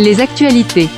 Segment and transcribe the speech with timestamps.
[0.00, 0.88] Les actualités.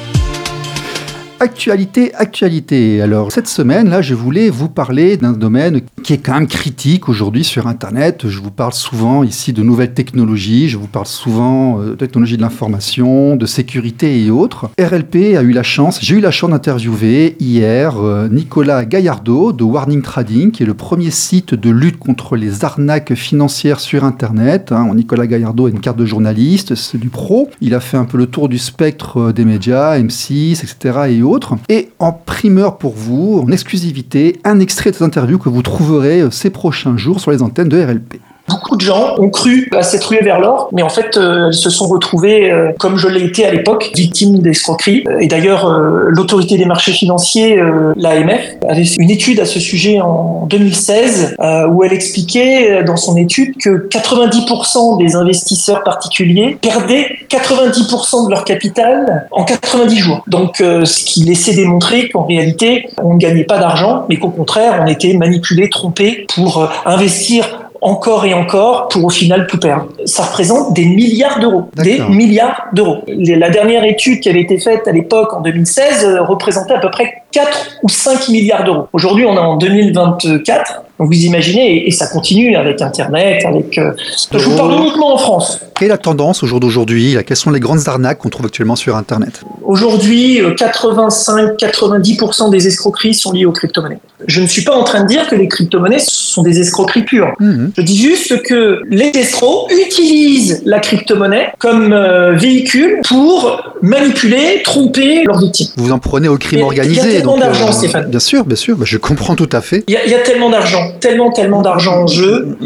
[1.40, 3.02] Actualité, actualité.
[3.02, 7.08] Alors cette semaine, là, je voulais vous parler d'un domaine qui est quand même critique
[7.08, 8.28] aujourd'hui sur Internet.
[8.28, 12.36] Je vous parle souvent ici de nouvelles technologies, je vous parle souvent euh, de technologies
[12.36, 14.70] de l'information, de sécurité et autres.
[14.78, 19.62] RLP a eu la chance, j'ai eu la chance d'interviewer hier euh, Nicolas Gaillardeau de
[19.62, 24.72] Warning Trading, qui est le premier site de lutte contre les arnaques financières sur Internet.
[24.72, 24.92] Hein.
[24.94, 27.48] Nicolas Gaillardeau a une carte de journaliste, c'est du pro.
[27.60, 30.98] Il a fait un peu le tour du spectre euh, des médias, M6, etc.
[31.10, 31.54] et autres.
[31.68, 35.91] Et en primeur pour vous, en exclusivité, un extrait de cette interview que vous trouverez
[35.94, 38.20] euh, ces prochains jours sur les antennes de RLP.
[38.52, 41.54] Beaucoup de gens ont cru à cette ruée vers l'or, mais en fait, euh, elles
[41.54, 45.04] se sont retrouvées, euh, comme je l'ai été à l'époque, victimes d'escroqueries.
[45.20, 47.58] Et d'ailleurs, euh, l'autorité des marchés financiers,
[47.96, 51.36] l'AMF, avait fait une étude à ce sujet en 2016,
[51.70, 58.44] où elle expliquait dans son étude que 90% des investisseurs particuliers perdaient 90% de leur
[58.44, 60.22] capital en 90 jours.
[60.26, 64.82] Donc, ce qui laissait démontrer qu'en réalité, on ne gagnait pas d'argent, mais qu'au contraire,
[64.82, 69.88] on était manipulé, trompé pour investir encore et encore pour au final tout perdre.
[70.06, 71.68] Ça représente des milliards d'euros.
[71.74, 73.02] Des milliards d'euros.
[73.08, 76.90] La dernière étude qui avait été faite à l'époque en 2016 euh, représentait à peu
[76.90, 78.86] près 4 ou 5 milliards d'euros.
[78.92, 80.82] Aujourd'hui, on est en 2024.
[80.98, 83.76] Donc vous imaginez, et, ça continue avec Internet, avec...
[83.78, 83.92] Euh,
[84.32, 85.60] je vous parle uniquement en France.
[85.74, 88.76] Quelle est la tendance au jour d'aujourd'hui Quelles sont les grandes arnaques qu'on trouve actuellement
[88.76, 89.42] sur Internet?
[89.72, 94.00] Aujourd'hui, 85-90% euh, des escroqueries sont liées aux crypto-monnaies.
[94.26, 97.32] Je ne suis pas en train de dire que les crypto-monnaies sont des escroqueries pures.
[97.40, 97.72] Mhm.
[97.78, 105.24] Je dis juste que les escrocs utilisent la crypto-monnaie comme euh, véhicule pour manipuler, tromper
[105.24, 105.68] leurs victimes.
[105.78, 107.00] Vous en prenez au crime organisé.
[107.00, 108.10] Il y a tellement d'argent, euh, Stéphane.
[108.10, 109.84] Bien sûr, bien sûr, je comprends tout à fait.
[109.88, 112.58] Il y a, tellement d'argent, tellement, tellement d'argent en jeu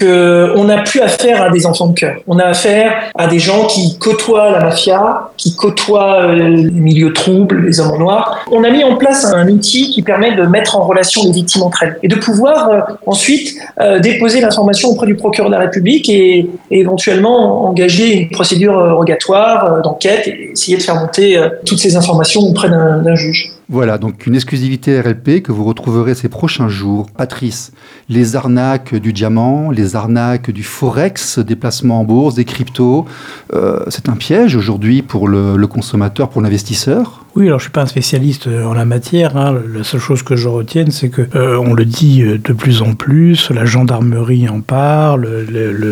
[0.00, 2.16] qu'on n'a plus affaire à des enfants de cœur.
[2.26, 7.12] On a affaire à des gens qui côtoient la mafia, qui côtoient euh, les milieux
[7.12, 8.44] troubles, les hommes en noir.
[8.50, 11.62] On a mis en place un outil qui permet de mettre en relation les victimes
[11.62, 13.54] entre elles et de pouvoir euh, ensuite
[14.02, 20.26] déposer l'information auprès du procureur de la République et, éventuellement engager une procédure rogatoire d'enquête
[20.26, 23.54] et essayer de faire monter toutes ces informations auprès d'un juge.
[23.70, 27.06] Voilà, donc une exclusivité RLP que vous retrouverez ces prochains jours.
[27.16, 27.72] Patrice,
[28.10, 33.06] les arnaques du diamant, les arnaques du forex, des placements en bourse, des cryptos,
[33.54, 37.82] euh, c'est un piège aujourd'hui pour le, consommateur, pour l'investisseur oui, alors je suis pas
[37.82, 39.36] un spécialiste euh, en la matière.
[39.36, 39.60] Hein.
[39.74, 42.94] La seule chose que je retienne, c'est que euh, on le dit de plus en
[42.94, 43.50] plus.
[43.50, 45.26] La gendarmerie en parle,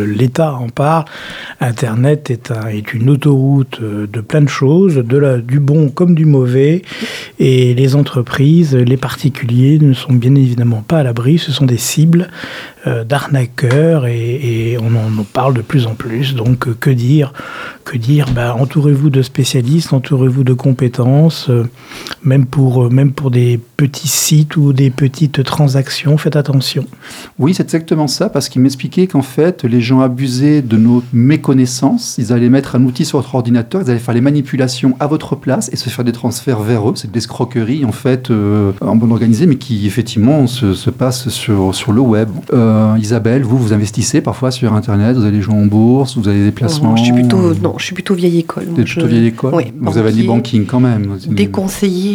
[0.06, 1.04] l'État en parle.
[1.60, 6.82] Internet est, un, est, une autoroute de plein de choses, du bon comme du mauvais.
[7.38, 11.38] Et les entreprises, les particuliers ne sont bien évidemment pas à l'abri.
[11.38, 12.28] Ce sont des cibles
[12.84, 16.34] euh, d'arnaqueurs et, on en parle de plus en plus.
[16.34, 17.32] Donc euh, que dire
[17.84, 18.26] Que dire?
[18.34, 21.64] Bah, Entourez-vous de spécialistes, entourez-vous de compétences, euh,
[22.24, 26.84] même, pour, même pour des petits sites ou des petites transactions, faites attention.
[27.38, 32.16] Oui, c'est exactement ça, parce qu'il m'expliquait qu'en fait, les gens abusaient de nos méconnaissances.
[32.18, 35.36] Ils allaient mettre un outil sur votre ordinateur, ils allaient faire les manipulations à votre
[35.36, 36.94] place et se faire des transferts vers eux.
[36.96, 41.74] C'est des escroqueries, en fait, en bonne organisée, mais qui effectivement se, se passent sur,
[41.74, 42.28] sur le web.
[42.52, 46.44] Euh, Isabelle, vous, vous investissez parfois sur Internet, vous allez jouer en bourse, vous avez
[46.44, 48.64] des placements je suis plutôt, Non, je suis plutôt vieille école.
[48.64, 51.48] Vous êtes plutôt vieille école oui, Vous avez du banking quand même Des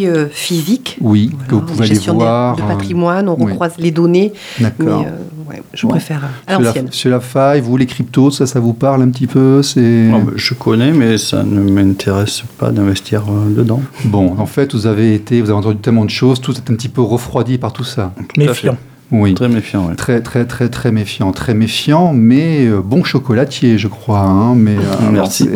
[0.05, 0.97] euh, physiques.
[1.01, 2.55] Oui, que vous pouvez aller voir.
[2.55, 4.33] de patrimoine, on recroise les données.
[4.59, 5.05] D'accord.
[5.49, 6.89] Mais euh, je préfère à l'ancienne.
[6.91, 10.09] Chez la faille, vous, les cryptos, ça, ça vous parle un petit peu c'est...
[10.13, 13.23] Ah, bah, je connais, mais ça ne m'intéresse pas d'investir
[13.55, 13.81] dedans.
[14.05, 16.75] Bon, en fait, vous avez été, vous avez entendu tellement de choses, tout est un
[16.75, 18.13] petit peu refroidi par tout ça.
[18.37, 18.77] Méfiant.
[19.11, 19.33] Oui.
[19.33, 19.89] Très méfiant.
[19.95, 21.31] Très, très, très, très méfiant.
[21.31, 24.19] Très méfiant, mais euh, bon chocolatier, je crois.
[24.19, 25.49] Hein, mais, euh, Merci.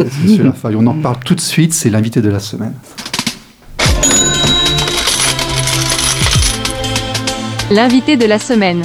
[0.63, 2.73] On en parle tout de suite, c'est l'invité de la semaine.
[7.71, 8.83] L'invité de la semaine.